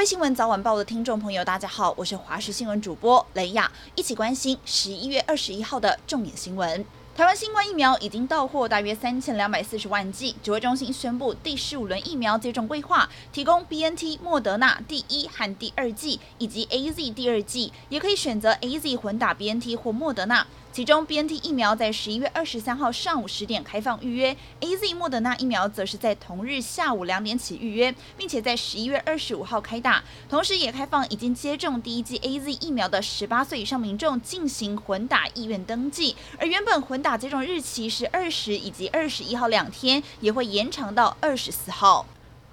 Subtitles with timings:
[0.00, 6.82] 微新闻早晚报的听众朋友，大家好，我是华视新闻主播雷亚，一起关心十一月二十一号的重点新闻。
[7.14, 20.46] 台湾新冠疫苗已经到货大约三千两百四十万剂，指挥中心宣布第十五轮疫苗接种规划，提供 BNT、莫德纳第一和第二剂，以及 AZ 第二剂，也可以选择 AZ 混打 BNT 或莫德纳。
[20.72, 30.04] 其中，BNT 疫苗在十一月二十三号上午十点开放预约，AZ 莫德纳疫苗则是在同日下午两点起预约，并且在十一月二十五号开打。
[30.28, 36.14] 同时，也开放已经接种第一剂 AZ 疫苗的十八岁以上民众进行混打意愿登记。
[36.38, 42.06] 而原本混打接种日期是二十以及二十一号两天，也会延长到二十四号。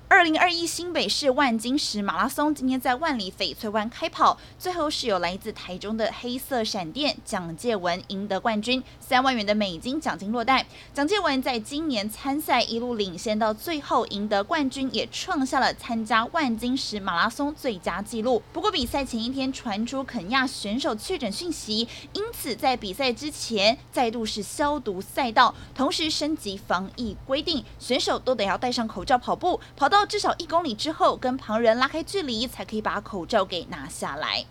[0.09, 10.65] 二零二一新北市万金石马拉松今天在万里翡翠湾开跑，最后是有来自台中的黑色闪电蒋介文赢得冠军，三万元的美金奖金落袋。
[10.93, 18.41] 蒋介文在今年参赛一路领先到最后赢得冠军，也创下了参加万金石马拉松最佳纪录。
[18.54, 29.96] 不过比赛前一天传出肯亚选手确诊讯息，因此在比赛之前再度是消毒赛道，同时升级防疫规定，选手都得要戴上口罩跑步，跑到。
[29.98, 34.45] 到至少一公里之后，跟旁人拉开距离，才可以把口罩给拿下来。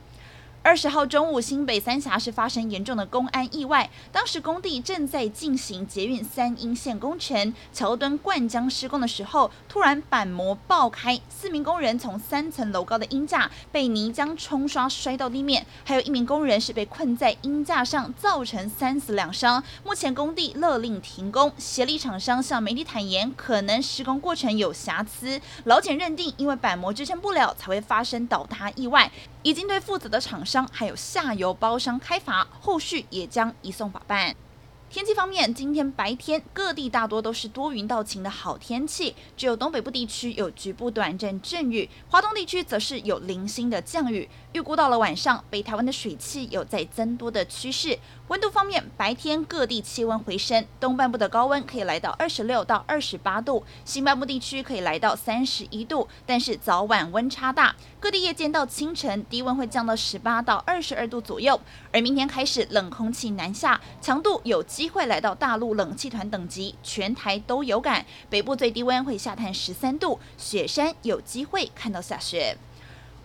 [0.66, 3.88] 二十号中午，新北三峡市发生严重的公安意外。
[4.10, 19.62] 当时工地正在进行捷运三莺线工程，桥墩灌浆施工的时候，突然板模爆开，四名工人从三层楼高的鹰架被泥浆冲刷摔到地面，还有一名工人是被困在鹰架上，造成三死两伤。
[19.84, 25.40] 目前工地勒令停工，协力厂商向媒体坦言，可能施工过程有瑕疵。
[25.62, 29.12] 老检认定，因为板模支撑不了，才会发生倒塌意外。
[29.46, 34.34] 已经对负责的厂商还有下游包商开罚，后续也将移送法办。
[34.90, 44.28] 天气方面，今天白天各地大多都是多云到晴的好天气，只有东北部地区有局部短暂阵雨，华东地区则是有零星的降雨。
[44.52, 47.96] 预估到了晚上，北台湾的水汽有在增多的趋势。
[48.28, 57.76] 温度方面，白天各地气温回升，东半部的高温可以来到二十六到二十八度，西半部地区可以来到三十一度，但是早晚温差大。
[58.00, 61.60] 各地夜间到清晨低温会降到十八到二十二度左右，
[61.92, 68.04] 而明天开始冷空气南下，强度有机会来到大陆冷气团等级，全台都有感。
[68.28, 72.58] 北部最低温会下探十三度，雪山有机会看到下雪。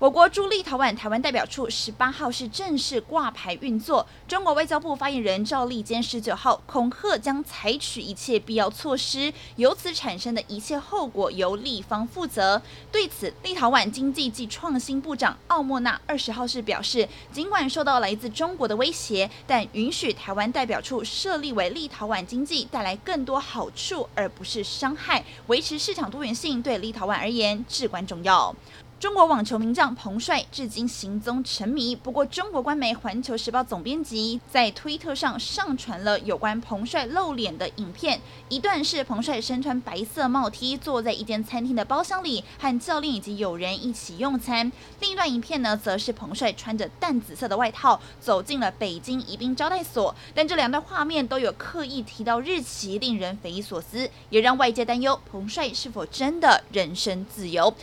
[0.01, 4.03] 我国驻立陶宛台湾代表处十八号是正式挂牌运作。
[4.27, 12.59] 中国外交部发言人赵立坚十九号恐吓将采取一切必要措施，由此产生的一切后果由立方负责。
[12.91, 25.23] 对此，立陶宛经济及创新部长奥莫纳二十号是表示，尽管受到来自中国的威胁，但允许台湾代表处设立为立陶宛经济带来更多好处，而不是伤害。
[25.45, 28.55] 维持市场多元性对立陶宛而言至关重要。
[29.01, 31.95] 中国网球名将彭帅至今行踪成谜。
[31.95, 38.21] 不过，中国官媒《环球时报》总编辑在推特上上传了有关彭帅露脸的影片。
[38.47, 44.71] 一段是彭帅身穿白色帽 T，坐在一间餐厅的包厢里，和教练以及友人一起用餐。
[44.99, 50.13] 另一段影片呢，则是彭帅穿着淡紫色的外套走进了北京宜宾招待所。
[50.35, 57.73] 但这两段画面都有刻意提到日期，令人匪夷所思，也让外界担忧彭帅是否真的人身自由。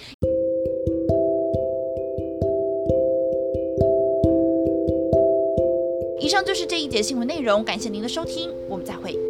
[6.29, 9.28] 以上就是这一节新闻内容，感谢您的收听，我们再会。